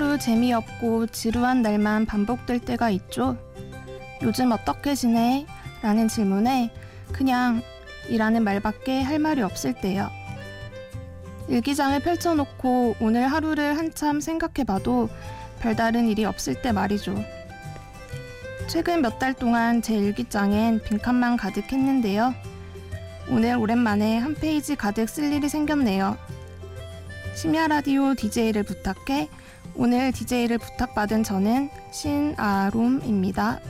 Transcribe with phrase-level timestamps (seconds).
[0.00, 3.36] 하루하루 재미없고 지루한 날만 반복될 때가 있죠.
[4.22, 5.44] 요즘 어떻게 지내?
[5.82, 6.72] 라는 질문에
[7.12, 7.60] 그냥
[8.08, 10.08] 이라는 말밖에 할 말이 없을 때요.
[11.48, 15.10] 일기장을 펼쳐놓고 오늘 하루를 한참 생각해봐도
[15.60, 17.14] 별다른 일이 없을 때 말이죠.
[18.68, 22.34] 최근 몇 달 동안 제 일기장엔 빈칸만 가득했는데요.
[23.28, 26.16] 오늘 오랜만에 한 페이지 가득 쓸 일이 생겼네요.
[27.34, 29.28] 심야 라디오 DJ를 부탁해
[29.74, 33.60] 오늘 DJ를 부탁받은 저는 신아롬입니다.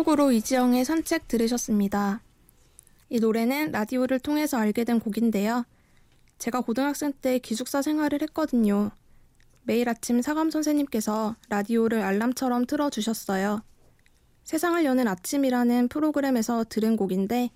[0.00, 2.22] 첫 곡으로 이지영의 산책 들으셨습니다.
[3.10, 5.66] 이 노래는 라디오를 통해서 알게 된 곡인데요.
[6.38, 8.92] 제가 고등학생 때 기숙사 생활을 했거든요.
[9.62, 13.62] 매일 아침 사감 선생님께서 라디오를 알람처럼 틀어주셨어요.
[14.44, 17.50] 세상을 여는 아침이라는 프로그램에서 들은 곡인데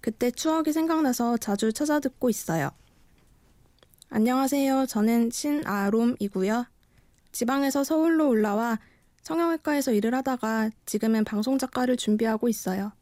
[0.00, 2.70] 그때 추억이 생각나서 자주 찾아 듣고 있어요.
[4.10, 4.86] 안녕하세요.
[4.86, 6.66] 저는 신아롬이고요.
[7.32, 8.78] 지방에서 서울로 올라와
[9.22, 12.92] 성형외과에서 일을 하다가 지금은 방송 작가를 준비하고 있어요.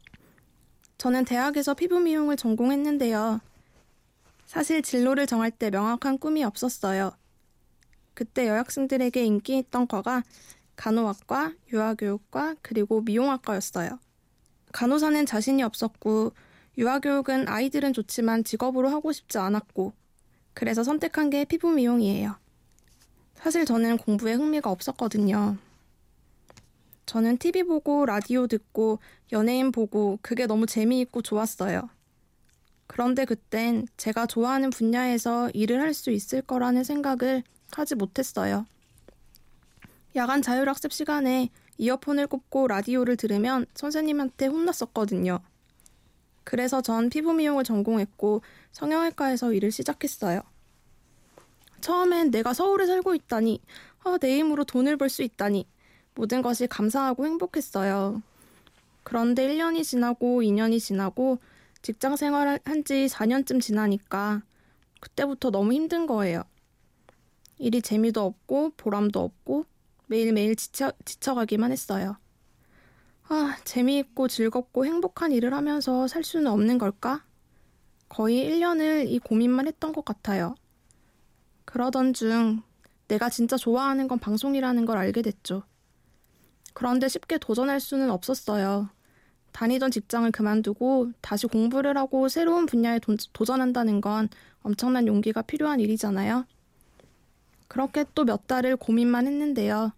[0.97, 3.39] 저는 대학에서 피부 미용을 전공했는데요.
[4.45, 7.11] 사실 진로를 정할 때 명확한 꿈이 없었어요.
[8.13, 10.23] 그때 여학생들에게 인기 있던 과가
[10.75, 13.99] 간호학과, 유아교육과, 그리고 미용학과였어요.
[14.71, 16.31] 간호사는 자신이 없었고,
[16.77, 19.93] 유아교육은 아이들은 좋지만 직업으로 하고 싶지 않았고,
[20.53, 22.35] 그래서 선택한 게 피부 미용이에요.
[23.35, 25.57] 사실 저는 공부에 흥미가 없었거든요.
[27.09, 28.99] 저는 TV 보고 라디오 듣고
[29.31, 31.89] 연예인 보고 그게 너무 재미있고 좋았어요.
[32.85, 38.67] 그런데 그땐 제가 좋아하는 분야에서 일을 할 수 있을 거라는 생각을 하지 못했어요.
[40.15, 41.49] 야간 자율학습 시간에
[41.79, 45.39] 이어폰을 꽂고 라디오를 들으면 선생님한테 혼났었거든요.
[46.43, 50.41] 그래서 전 피부 미용을 전공했고 성형외과에서 일을 시작했어요.
[51.81, 53.61] 처음엔 내가 서울에 살고 있다니,
[54.03, 55.65] 아, 내 힘으로 돈을 벌 수 있다니,
[56.19, 58.21] 모든 것이 감사하고 행복했어요.
[59.03, 61.39] 그런데 1년이 지나고 2년이 지나고
[61.81, 64.41] 직장 생활을 한지 4년쯤 지나니까
[64.99, 66.43] 그때부터 너무 힘든 거예요.
[67.57, 69.65] 일이 재미도 없고 보람도 없고
[70.07, 72.17] 매일매일 지쳐, 지쳐가기만 했어요.
[73.29, 77.23] 아, 재미있고 즐겁고 행복한 일을 하면서 살 수는 없는 걸까?
[78.09, 80.55] 거의 1년을 이 고민만 했던 것 같아요.
[81.63, 82.61] 그러던 중
[83.07, 85.63] 내가 진짜 좋아하는 건 방송이라는 걸 알게 됐죠.
[86.79, 88.87] 그런데 쉽게 도전할 수는 없었어요.
[89.51, 94.29] 다니던 직장을 그만두고 다시 공부를 하고 새로운 분야에 도, 도전한다는 건
[94.63, 96.45] 엄청난 용기가 필요한 일이잖아요.
[97.67, 99.91] 그렇게 또 몇 달을 고민만 했는데요.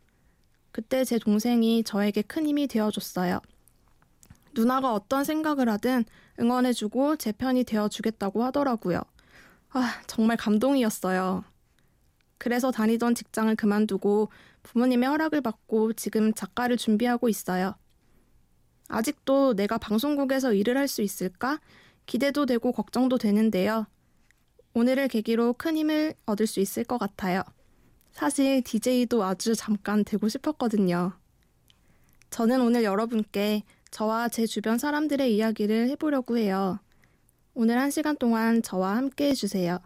[0.71, 3.41] 그때 제 동생이 저에게 큰 힘이 되어줬어요.
[4.55, 6.03] 누나가 어떤 생각을 하든
[6.39, 9.01] 응원해주고 제 편이 되어주겠다고 하더라고요.
[9.69, 11.43] 아, 정말 감동이었어요.
[12.39, 14.29] 그래서 다니던 직장을 그만두고
[14.63, 17.75] 부모님의 허락을 받고 지금 작가를 준비하고 있어요.
[18.87, 21.59] 아직도 내가 방송국에서 일을 할 수 있을까?
[22.05, 23.87] 기대도 되고 걱정도 되는데요.
[24.73, 27.43] 오늘을 계기로 큰 힘을 얻을 수 있을 것 같아요.
[28.11, 31.13] 사실 DJ도 아주 잠깐 되고 싶었거든요.
[32.29, 36.79] 저는 오늘 여러분께 저와 제 주변 사람들의 이야기를 해보려고 해요.
[37.53, 39.79] 오늘 한 시간 동안 저와 함께 해주세요.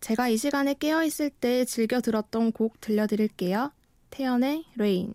[0.00, 3.72] 제가 이 시간에 깨어있을 때 즐겨 들었던 곡 들려드릴게요.
[4.10, 5.14] 태연의 Rain.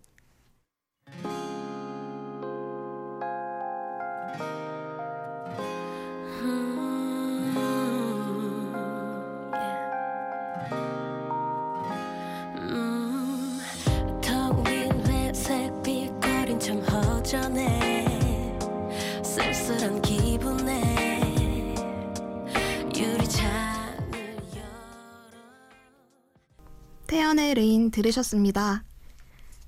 [27.51, 28.85] 의 Rain 들으셨습니다.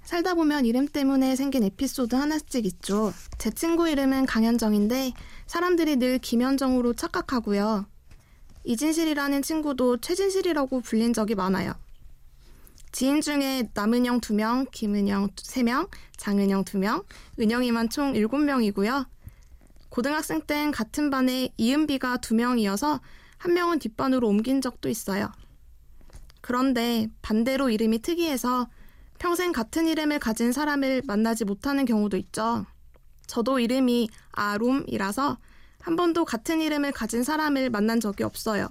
[0.06, 3.12] 살다 보면 이름 때문에 생긴 에피소드 하나씩 있죠.
[3.38, 5.12] 제 친구 이름은 강현정인데
[5.47, 7.85] 사람들이 늘 김현정으로 착각하고요.
[8.63, 11.74] 이진실이라는 친구도 최진실이라고 불린 적이 많아요.
[12.94, 17.03] 지인 중에 남은영 2명, 김은영 3명, 장은영 2명,
[17.38, 19.07] 은영이만 총 7명이고요.
[19.89, 23.01] 고등학생 땐 같은 반에 이은비가 2명이어서
[23.39, 25.33] 한 명은 뒷반으로 옮긴 적도 있어요.
[26.44, 28.68] 그런데 반대로 이름이 특이해서
[29.18, 32.66] 평생 같은 이름을 가진 사람을 만나지 못하는 경우도 있죠.
[33.28, 35.38] 저도 이름이 아롬이라서
[35.80, 38.68] 한 번도 같은 이름을 가진 사람을 만난 적이 없어요.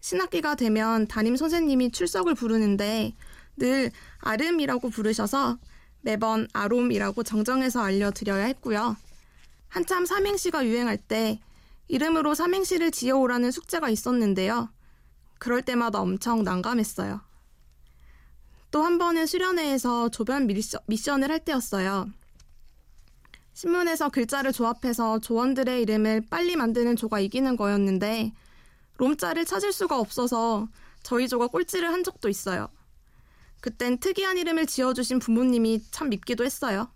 [0.00, 3.14] 신학기가 되면 담임 선생님이 출석을 부르는데
[3.56, 5.58] 늘 아름이라고 부르셔서
[6.00, 8.96] 매번 아롬이라고 정정해서 알려드려야 했고요.
[9.68, 11.38] 한참 삼행시가 유행할 때
[11.86, 14.68] 이름으로 삼행시를 지어오라는 숙제가 있었는데요.
[15.38, 17.20] 그럴 때마다 엄청 난감했어요.
[18.70, 20.48] 또 한 번은 수련회에서 조변
[20.86, 22.10] 미션을 할 때였어요.
[23.52, 28.32] 신문에서 글자를 조합해서 조원들의 이름을 빨리 만드는 조가 이기는 거였는데
[28.98, 30.68] 롬자를 찾을 수가 없어서
[31.04, 32.68] 저희 조가 꼴찌를 한 적도 있어요.
[33.60, 36.90] 그땐 특이한 이름을 지어주신 부모님이 참 밉기도 했어요.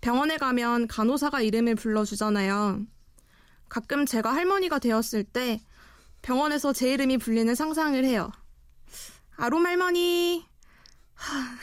[0.00, 2.80] 병원에 가면 간호사가 이름을 불러주잖아요.
[3.68, 5.60] 가끔 제가 할머니가 되었을 때
[6.22, 8.30] 병원에서 제 이름이 불리는 상상을 해요.
[9.36, 10.46] 아롬 할머니.
[11.14, 11.56] 하,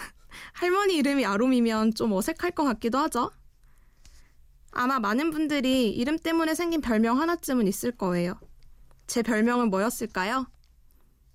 [0.53, 3.31] 할머니 이름이 아롬이면 좀 어색할 것 같기도 하죠.
[4.71, 8.39] 아마 많은 분들이 이름 때문에 생긴 별명 하나쯤은 있을 거예요.
[9.07, 10.47] 제 별명은 뭐였을까요?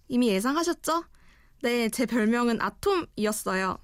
[0.09, 1.05] 이미 예상하셨죠?
[1.63, 3.79] 네, 제 별명은 아톰이었어요.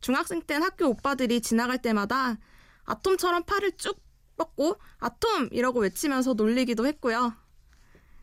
[0.00, 2.38] 중학생 땐 학교 오빠들이 지나갈 때마다
[2.84, 4.00] 아톰처럼 팔을 쭉
[4.36, 7.34] 뻗고 아톰 이라고 외치면서 놀리기도 했고요.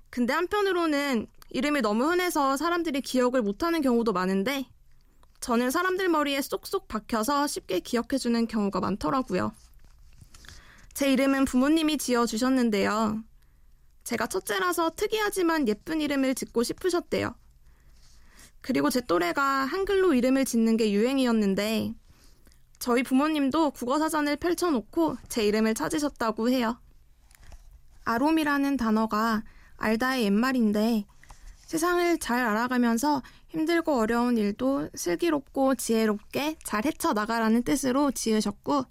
[0.10, 4.66] 근데 한편으로는 이름이 너무 흔해서 사람들이 기억을 못하는 경우도 많은데
[5.42, 9.54] 저는 사람들 머리에 쏙쏙 박혀서 쉽게 기억해주는 경우가 많더라고요.
[10.94, 13.24] 제 이름은 부모님이 지어주셨는데요.
[14.04, 17.36] 제가 첫째라서 특이하지만 예쁜 이름을 짓고 싶으셨대요.
[18.62, 21.94] 그리고 제 또래가 한글로 이름을 짓는 게 유행이었는데
[22.80, 26.80] 저희 부모님도 국어 사전을 펼쳐놓고 제 이름을 찾으셨다고 해요.
[28.06, 29.44] 아롬이라는 단어가
[29.78, 31.06] 알다의 옛말인데
[31.66, 38.86] 세상을 잘 알아가면서 힘들고 어려운 일도 슬기롭고 지혜롭게 잘 헤쳐나가라는 뜻으로 지으셨고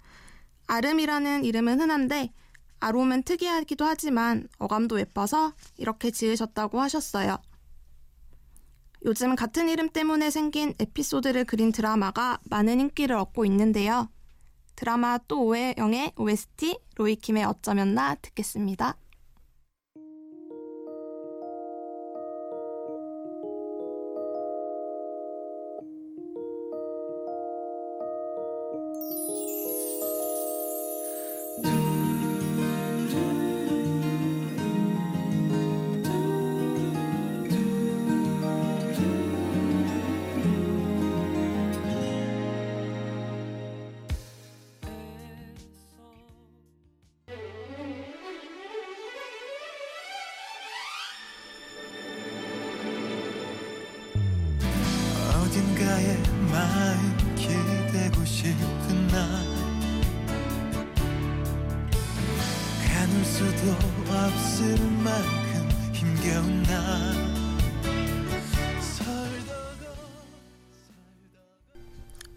[0.67, 2.31] 아름이라는 이름은 흔한데
[2.79, 7.37] 아롬은 특이하기도 하지만 어감도 예뻐서 이렇게 지으셨다고 하셨어요.
[9.05, 14.09] 요즘 같은 이름 때문에 생긴 에피소드를 그린 드라마가 많은 인기를 얻고 있는데요.
[14.75, 18.97] 드라마 또 오해 영의 OST 로이킴의 어쩌면 나 듣겠습니다.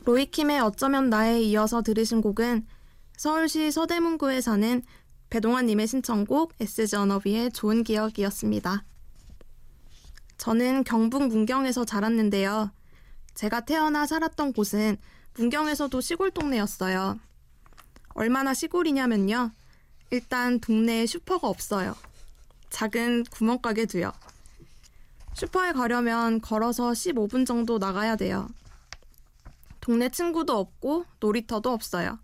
[0.08, 2.66] 로이킴의 어쩌면 나에 이어서 들으신 곡은
[3.18, 4.82] 서울시 서대문구에 사는
[5.28, 8.84] 배동환님의 신청곡 SG워너비의 좋은 기억이었습니다.
[10.38, 12.70] 저는 경북 문경에서 자랐는데요.
[13.34, 14.96] 제가 태어나 살았던 곳은
[15.34, 17.18] 문경에서도 시골 동네였어요.
[18.14, 19.50] 얼마나 시골이냐면요.
[20.10, 21.94] 일단 동네에 슈퍼가 없어요.
[22.70, 24.12] 작은 구멍가게도요.
[25.34, 28.48] 슈퍼에 가려면 걸어서 15분 정도 나가야 돼요.
[29.80, 32.18] 동네 친구도 없고 놀이터도 없어요.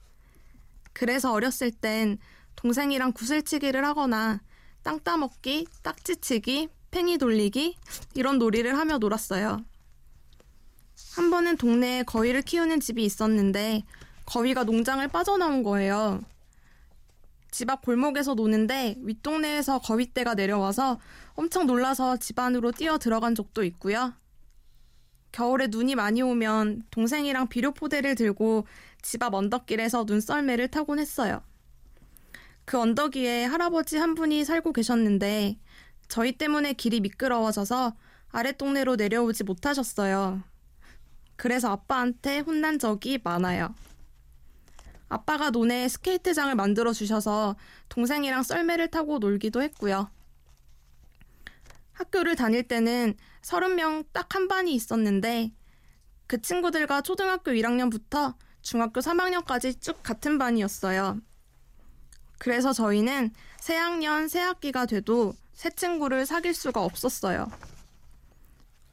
[0.93, 2.19] 그래서 어렸을 땐
[2.57, 4.41] 동생이랑 구슬치기를 하거나
[4.83, 7.77] 땅 따먹기, 딱지치기, 팽이 돌리기
[8.15, 9.65] 이런 놀이를 하며 놀았어요.
[11.15, 13.83] 한 번은 동네에 거위를 키우는 집이 있었는데
[14.27, 16.23] 거위가 농장을 빠져나온 거예요.
[17.55, 20.99] 집 앞 골목에서 노는데 윗동네에서 거위떼가 내려와서
[21.35, 24.13] 엄청 놀라서 집 안으로 뛰어 들어간 적도 있고요.
[25.31, 28.67] 겨울에 눈이 많이 오면 동생이랑 비료포대를 들고
[29.03, 31.43] 집 앞 언덕길에서 눈썰매를 타곤 했어요.
[32.65, 35.57] 그 언덕 위에 할아버지 한 분이 살고 계셨는데
[36.09, 37.95] 저희 때문에 길이 미끄러워져서
[38.31, 40.43] 아랫동네로 내려오지 못하셨어요.
[41.37, 43.73] 그래서 아빠한테 혼난 적이 많아요.
[45.15, 47.55] 아빠가 논에 스케이트장을 만들어 주셔서
[47.89, 50.11] 동생이랑 썰매를 타고 놀기도 했고요.
[51.93, 55.53] 학교를 다닐 때는 30명 딱 한 반이 있었는데
[56.27, 61.21] 그 친구들과 초등학교 1학년부터 중학교 3학년까지 쭉 같은 반이었어요.
[62.39, 67.49] 그래서 저희는 새학년, 새학기가 돼도 새 친구를 사귈 수가 없었어요.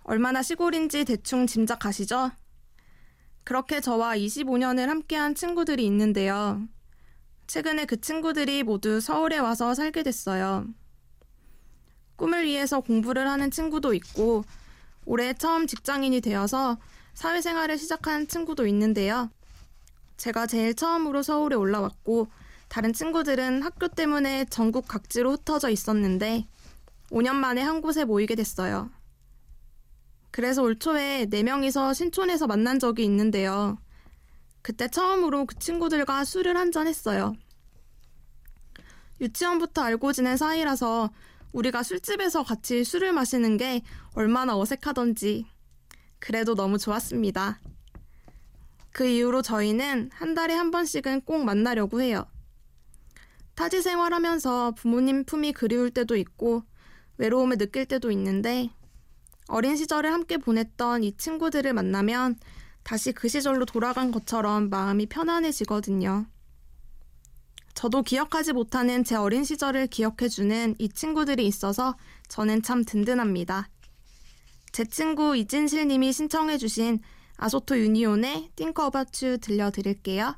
[0.04, 2.32] 얼마나 시골인지 대충 짐작하시죠?
[3.52, 6.62] 그렇게 저와 25년을 함께한 친구들이 있는데요.
[7.48, 10.66] 최근에 그 친구들이 모두 서울에 와서 살게 됐어요.
[12.16, 14.46] 꿈을 위해서 공부를 하는 친구도 있고,
[15.06, 16.78] 올해 처음 직장인이 되어서
[17.14, 19.30] 사회생활을 시작한 친구도 있는데요.
[20.16, 22.30] 제가 제일 처음으로 서울에 올라왔고,
[22.70, 26.48] 다른 친구들은 학교 때문에 전국 각지로 흩어져 있었는데,
[27.10, 28.90] 5년 만에 한 곳에 모이게 됐어요.
[30.32, 33.78] 그래서 올 초에 4명이서 신촌에서 만난 적이 있는데요.
[34.62, 37.36] 그때 처음으로 그 친구들과 술을 한잔 했어요.
[39.20, 41.12] 유치원부터 알고 지낸 사이라서
[41.52, 43.82] 우리가 술집에서 같이 술을 마시는 게
[44.14, 45.46] 얼마나 어색하던지
[46.20, 47.60] 그래도 너무 좋았습니다.
[48.92, 52.26] 그 이후로 저희는 한 달에 한 번씩은 꼭 만나려고 해요.
[53.56, 56.64] 타지 생활하면서 부모님 품이 그리울 때도 있고
[57.18, 58.70] 외로움을 느낄 때도 있는데
[59.52, 62.38] 어린 시절을 함께 보냈던 이 친구들을 만나면
[62.84, 66.26] 다시 그 시절로 돌아간 것처럼 마음이 편안해지거든요.
[67.74, 71.98] 저도 기억하지 못하는 제 어린 시절을 기억해주는 이 친구들이 있어서
[72.30, 73.68] 저는 참 든든합니다.
[74.72, 77.00] 제 친구 이진실 님이 신청해주신
[77.36, 80.36] 아소토 유니온의 About You 들려드릴게요.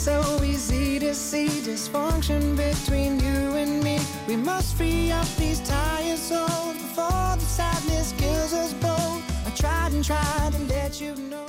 [0.00, 3.98] So easy to see dysfunction between you and me.
[4.26, 9.20] We must free up these tired souls before the sadness kills us both.
[9.46, 11.44] I tried and tried to let you know.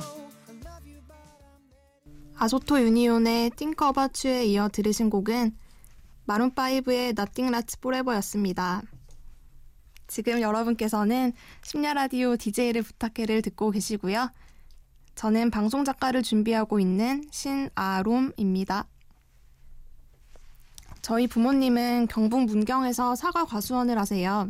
[0.48, 1.16] I love you, but
[2.36, 5.56] I'm 아소토 유니온의 Think About You에 이어 들으신 곡은
[6.28, 8.82] 마룬5의 Nothing Lasts Forever였습니다.
[10.08, 11.32] 지금 여러분께서는
[11.62, 14.28] 심야라디오 DJ를 부탁해를 듣고 계시고요.
[15.14, 18.86] 저는 방송 작가를 준비하고 있는 신아롬입니다.
[21.02, 24.48] 저희 부모님은 경북 문경에서 사과 과수원을 하세요.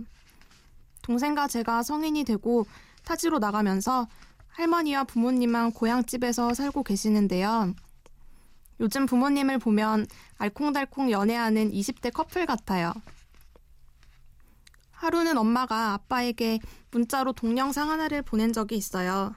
[1.02, 2.66] 동생과 제가 성인이 되고
[3.04, 4.06] 타지로 나가면서
[4.48, 7.74] 할머니와 부모님만 고향집에서 살고 계시는데요.
[8.80, 10.06] 요즘 부모님을 보면
[10.38, 12.92] 알콩달콩 연애하는 20대 커플 같아요.
[14.90, 19.34] 하루는 엄마가 아빠에게 문자로 동영상 하나를 보낸 적이 있어요.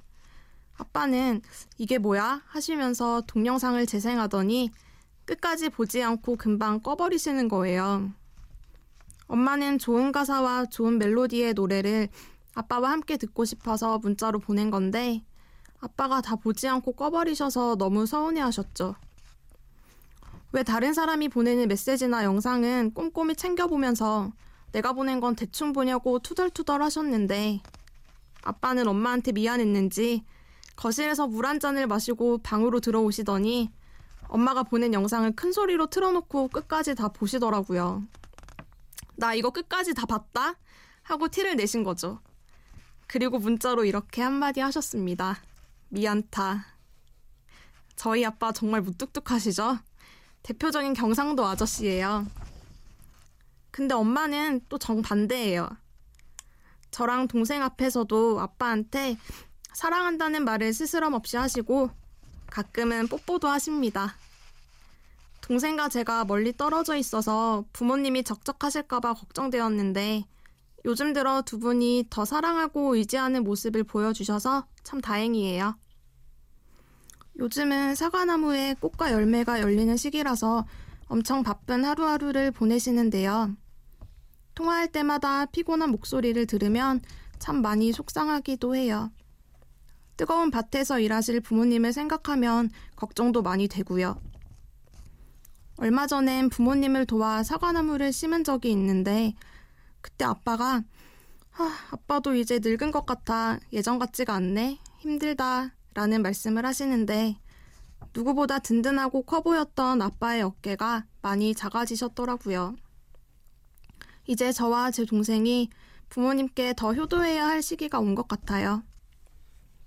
[0.77, 1.41] 아빠는
[1.77, 2.41] 이게 뭐야?
[2.48, 4.72] 하시면서 동영상을 재생하더니
[5.25, 8.12] 끝까지 보지 않고 금방 꺼버리시는 거예요.
[9.27, 12.10] 엄마는 좋은 가사와 좋은 멜로디의 노래를
[12.53, 15.24] 아빠와 함께 듣고 싶어서 문자로 보낸 건데
[15.79, 18.96] 아빠가 다 보지 않고 꺼버리셔서 너무 서운해 하셨죠.
[20.51, 24.32] 왜 다른 사람이 보내는 메시지나 영상은 꼼꼼히 챙겨보면서
[24.72, 27.62] 내가 보낸 건 대충 보냐고 투덜투덜 하셨는데
[28.44, 30.24] 아빠는 엄마한테 미안했는지
[30.75, 33.72] 거실에서 물 한 잔을 마시고 방으로 들어오시더니
[34.27, 38.03] 엄마가 보낸 영상을 큰 소리로 틀어놓고 끝까지 다 보시더라고요.
[39.15, 40.55] 나 이거 끝까지 다 봤다?
[41.03, 42.20] 하고 티를 내신 거죠.
[43.08, 45.39] 그리고 문자로 이렇게 한마디 하셨습니다.
[45.89, 46.65] 미안타.
[47.96, 49.77] 저희 아빠 정말 무뚝뚝하시죠?
[50.44, 52.25] 대표적인 경상도 아저씨예요.
[53.72, 55.70] 근데 엄마는 또 정반대예요.
[56.91, 59.17] 저랑 동생 앞에서도 아빠한테
[59.75, 61.89] 사랑한다는 말을 스스럼 없이 하시고
[62.48, 64.15] 가끔은 뽀뽀도 하십니다.
[65.41, 70.24] 동생과 제가 멀리 떨어져 있어서 부모님이 적적하실까봐 걱정되었는데
[70.86, 75.77] 요즘 들어 두 분이 더 사랑하고 의지하는 모습을 보여주셔서 참 다행이에요.
[77.38, 80.65] 요즘은 사과나무에 꽃과 열매가 열리는 시기라서
[81.08, 83.53] 엄청 바쁜 하루하루를 보내시는데요.
[84.55, 87.01] 통화할 때마다 피곤한 목소리를 들으면
[87.39, 89.12] 참 많이 속상하기도 해요.
[90.18, 94.20] 뜨거운 밭에서 일하실 부모님을 생각하면 걱정도 많이 되고요.
[95.78, 99.34] 얼마 전엔 부모님을 도와 사과나무를 심은 적이 있는데
[100.02, 100.84] 그때 아빠가
[101.58, 107.38] 아, 아빠도 이제 늙은 것 같아 예전 같지가 않네 힘들다 라는 말씀을 하시는데
[108.14, 112.76] 누구보다 든든하고 커 보였던 아빠의 어깨가 많이 작아지셨더라고요.
[114.28, 115.70] 이제 저와 제 동생이
[116.10, 118.84] 부모님께 더 효도해야 할 시기가 온 것 같아요.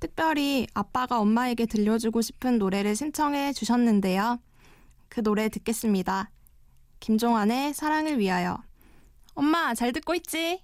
[0.01, 4.39] 특별히 아빠가 엄마에게 들려주고 싶은 노래를 신청해 주셨는데요.
[5.09, 6.31] 그 노래 듣겠습니다.
[7.01, 8.63] 김종환의 사랑을 위하여.
[9.35, 10.63] 엄마, 잘 듣고 있지?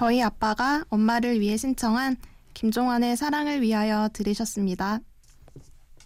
[0.00, 2.16] 저희 아빠가 엄마를 위해 신청한
[2.54, 5.00] 김종환의 사랑을 위하여 들으셨습니다.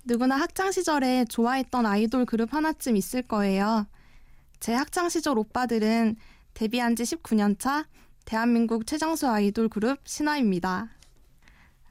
[0.04, 3.86] 누구나 학창 시절에 좋아했던 아이돌 그룹 하나쯤 있을 거예요.
[4.58, 6.16] 제 학창 시절 오빠들은
[6.54, 7.86] 데뷔한 지 19년 차
[8.24, 10.88] 대한민국 최정수 아이돌 그룹 신화입니다.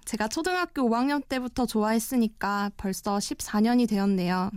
[0.04, 4.52] 제가 초등학교 5학년 때부터 좋아했으니까 벌써 14년이 되었네요.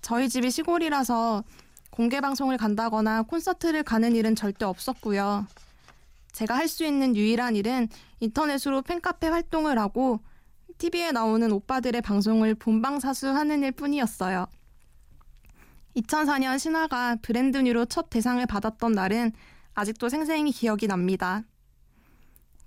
[0.00, 1.44] 저희 집이 시골이라서
[1.90, 5.46] 공개 방송을 간다거나 콘서트를 가는 일은 절대 없었고요.
[6.36, 7.88] 제가 할 수 있는 유일한 일은
[8.20, 10.20] 인터넷으로 팬카페 활동을 하고
[10.76, 14.46] TV에 나오는 오빠들의 방송을 본방사수하는 일 뿐이었어요.
[15.96, 19.32] 2004년 신화가 브랜드 뉴로 첫 대상을 받았던 날은
[19.72, 21.42] 아직도 생생히 기억이 납니다.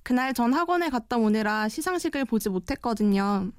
[0.01, 3.51] 그날 전 학원에 갔다 오느라 시상식을 보지 못했거든요.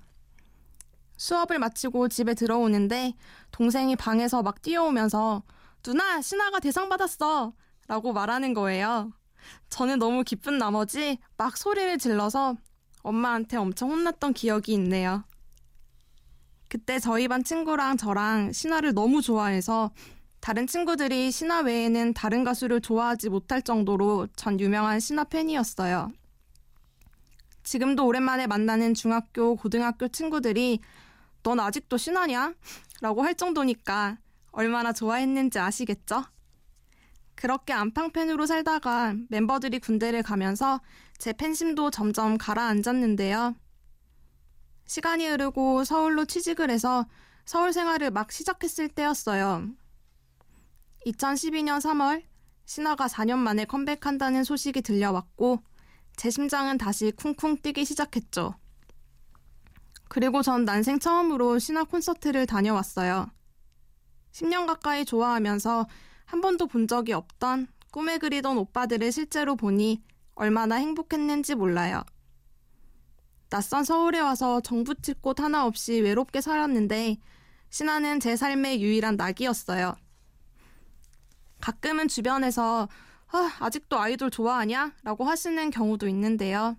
[1.19, 3.14] 수업을 마치고 집에 들어오는데
[3.52, 5.45] 동생이 방에서 막 뛰어오면서
[5.85, 7.52] 누나, 신화가 대상 받았어!
[7.87, 9.12] 라고 말하는 거예요.
[9.68, 12.56] 저는 너무 기쁜 나머지 막 소리를 질러서
[13.02, 15.25] 엄마한테 엄청 혼났던 기억이 있네요.
[16.68, 19.90] 그때 저희 반 친구랑 저랑 신화를 너무 좋아해서
[20.40, 26.12] 다른 친구들이 신화 외에는 다른 가수를 좋아하지 못할 정도로 전 유명한 신화 팬이었어요.
[27.62, 30.81] 지금도 오랜만에 만나는 중학교, 고등학교 친구들이
[31.42, 32.55] 넌 아직도 신화냐?
[33.00, 34.18] 라고 할 정도니까
[34.53, 36.24] 얼마나 좋아했는지 아시겠죠?
[37.40, 40.83] 그렇게 안팡팬으로 살다가 멤버들이 군대를 가면서
[41.16, 43.55] 제 팬심도 점점 가라앉았는데요.
[44.85, 47.07] 시간이 흐르고 서울로 취직을 해서
[47.46, 49.70] 서울 생활을 막 시작했을 때였어요.
[51.07, 52.24] 2012년 3월
[52.66, 55.62] 신화가 4년 만에 컴백한다는 소식이 들려왔고
[56.16, 58.55] 제 심장은 다시 쿵쿵 뛰기 시작했죠.
[60.11, 63.31] 그리고 전 난생 처음으로 신화 콘서트를 다녀왔어요.
[64.33, 65.87] 10년 가까이 좋아하면서
[66.31, 70.01] 한 번도 본 적이 없던 꿈에 그리던 오빠들을 실제로 보니
[70.37, 72.05] 얼마나 행복했는지 몰라요.
[73.49, 77.16] 낯선 서울에 와서 정붙일 곳 하나 없이 외롭게 살았는데
[77.71, 79.97] 신화는 제 삶의 유일한 낙이었어요.
[81.61, 82.88] 가끔은 주변에서
[83.33, 84.93] 아, 아직도 아이돌 좋아하냐?
[85.03, 86.77] 라고 하시는 경우도 있는데요.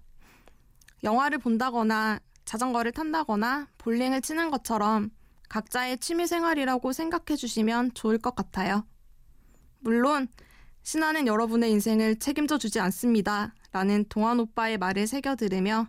[1.04, 5.12] 영화를 본다거나 자전거를 탄다거나 볼링을 치는 것처럼
[5.50, 8.86] 각자의 취미 생활이라고 생각해 주시면 좋을 것 같아요.
[9.82, 10.28] 물론
[10.84, 13.54] 신화는 여러분의 인생을 책임져 주지 않습니다.
[13.72, 15.88] 라는 동안 오빠의 말을 새겨 들으며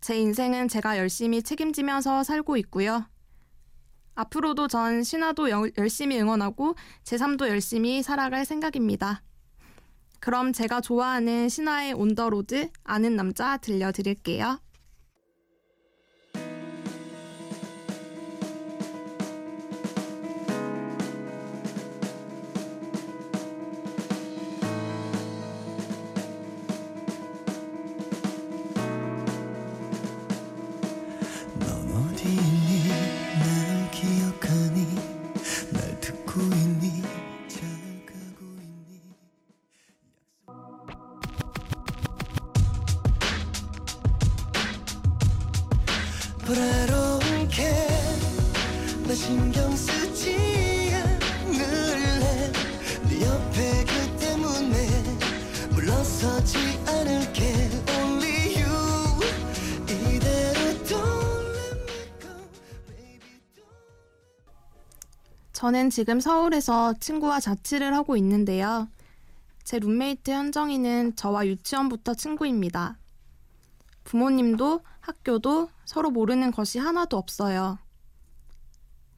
[0.00, 3.06] 제 인생은 제가 열심히 책임지면서 살고 있고요.
[4.14, 6.74] 앞으로도 전 신화도 여, 열심히 응원하고
[7.04, 9.22] 제 삶도 열심히 살아갈 생각입니다.
[10.20, 14.60] 그럼 제가 좋아하는 신화의 온더로드 아는 남자 들려드릴게요.
[46.48, 46.78] 네그
[65.52, 68.88] 저는 지금 서울에서 친구와 자취를 하고 있는데요.
[69.64, 72.96] 제 룸메이트 현정이는 저와 유치원부터 친구입니다.
[74.04, 77.78] 부모님도 학교도 서로 모르는 것이 하나도 없어요.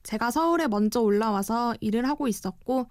[0.05, 2.87] 제가 서울에 먼저 올라와서 일을 하고 있었고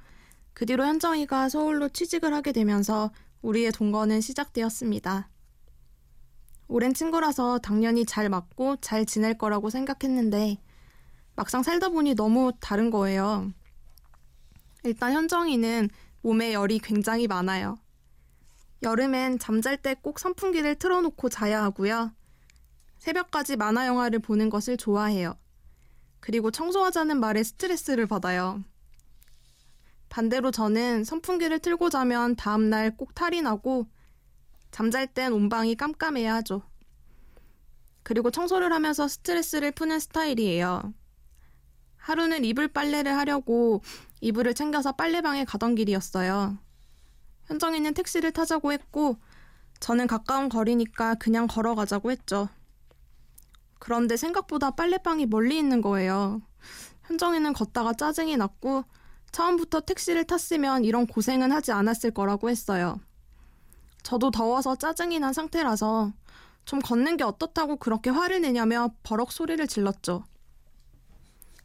[0.54, 3.10] 그 뒤로 현정이가 서울로 취직을 하게 되면서
[3.42, 5.30] 우리의 동거는 시작되었습니다.
[6.68, 10.58] 오랜 친구라서 당연히 잘 맞고 잘 지낼 거라고 생각했는데
[11.38, 13.50] 막상 살다 보니 너무 다른 거예요.
[14.84, 15.90] 일단 현정이는
[16.22, 17.78] 몸에 열이 굉장히 많아요.
[18.84, 22.12] 여름엔 잠잘 때 꼭 선풍기를 틀어놓고 자야 하고요.
[23.00, 25.36] 새벽까지 만화 영화를 보는 것을 좋아해요.
[26.20, 28.64] 그리고 청소하자는 말에 스트레스를 받아요.
[30.10, 33.88] 반대로 저는 선풍기를 틀고 자면 다음날 꼭 탈이 나고
[34.72, 36.62] 잠잘 땐 온방이 깜깜해야 하죠.
[38.04, 40.94] 그리고 청소를 하면서 스트레스를 푸는 스타일이에요.
[41.98, 43.82] 하루는 이불 빨래를 하려고
[44.22, 46.58] 이불을 챙겨서 빨래방에 가던 길이었어요.
[47.46, 49.18] 현정이는 택시를 타자고 했고
[49.80, 52.50] 저는 가까운 거리니까 그냥 걸어가자고 했죠.
[53.80, 56.42] 그런데 생각보다 빨래방이 멀리 있는 거예요.
[57.04, 58.84] 현정이는 걷다가 짜증이 났고
[59.32, 63.00] 처음부터 택시를 탔으면 이런 고생은 하지 않았을 거라고 했어요.
[64.04, 66.14] 저도 더워서 짜증이 난 상태라서
[66.66, 70.24] 좀 걷는 게 어떻다고 그렇게 화를 내냐며 버럭 소리를 질렀죠.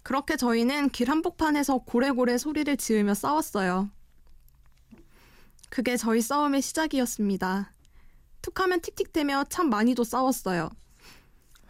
[0.03, 3.91] 그렇게 저희는 길 한복판에서 고래고래 소리를 지으며 싸웠어요.
[5.71, 7.73] 그게 저희 싸움의 시작이었습니다.
[8.43, 10.71] 툭하면 틱틱대며 참 많이도 싸웠어요.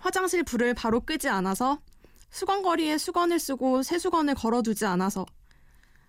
[0.05, 1.79] 화장실 불을 바로 끄지 않아서
[2.29, 5.25] 수건거리에 수건을 쓰고 새수건을 걸어두지 않아서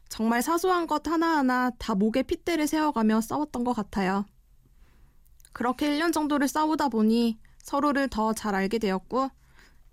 [0.09, 4.25] 정말 사소한 것 하나하나 다 목에 핏대를 세워가며 싸웠던 것 같아요.
[5.53, 9.29] 그렇게 1년 정도를 싸우다 보니 서로를 더 잘 알게 되었고,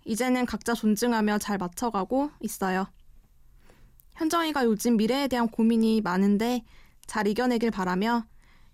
[0.04, 2.88] 이제는 각자 존중하며 잘 맞춰가고 있어요.
[4.14, 6.64] 현정이가 요즘 미래에 대한 고민이 많은데
[7.06, 8.26] 잘 이겨내길 바라며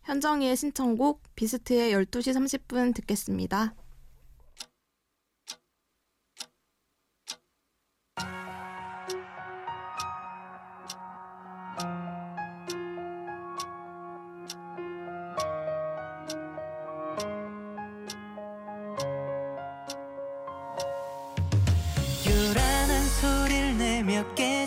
[0.05, 3.75] 현정이의 신청곡 비스트의 12시 30분 듣겠습니다.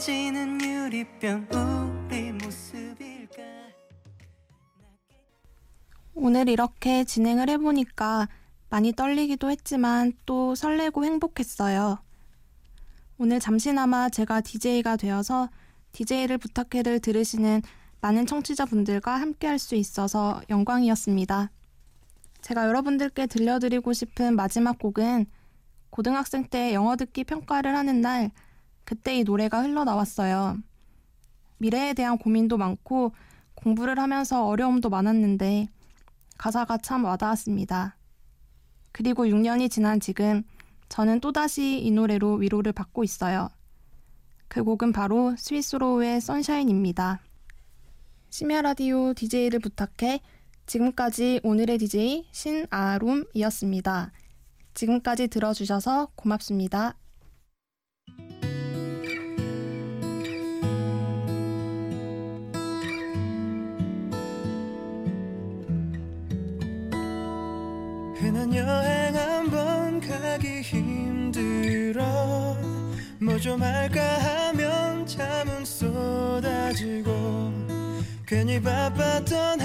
[0.01, 3.43] 깨지는 유리병 우리 모습일까
[6.15, 8.27] 오늘 이렇게 진행을 해보니까
[8.71, 11.99] 많이 떨리기도 했지만 또 설레고 행복했어요.
[13.19, 15.49] 오늘 잠시나마 제가 DJ가 되어서
[15.91, 17.61] DJ를 부탁해를 들으시는
[18.01, 21.51] 많은 청취자분들과 함께 할 수 있어서 영광이었습니다.
[22.41, 25.27] 제가 여러분들께 들려드리고 싶은 마지막 곡은
[25.91, 28.31] 고등학생 때 영어 듣기 평가를 하는 날
[28.83, 30.57] 그때 이 노래가 흘러나왔어요.
[31.57, 33.13] 미래에 대한 고민도 많고
[33.55, 35.67] 공부를 하면서 어려움도 많았는데
[36.37, 37.95] 가사가 참 와닿았습니다.
[38.91, 40.43] 그리고 6년이 지난 지금
[40.89, 43.49] 저는 또다시 이 노래로 위로를 받고 있어요.
[44.47, 47.21] 그 곡은 바로 스위스로우의 선샤인입니다.
[48.29, 50.19] 심야 라디오 DJ를 부탁해
[50.65, 54.11] 지금까지 오늘의 DJ 신아롬이었습니다.
[54.73, 56.95] 지금까지 들어주셔서 고맙습니다.
[68.55, 72.01] 여행 한번 가기 힘들어.
[73.19, 77.51] 뭐 좀 할까 하면 잠은 쏟아지고
[78.25, 79.59] 괜히 바빴던